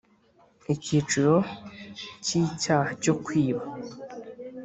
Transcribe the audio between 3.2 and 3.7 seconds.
kwiba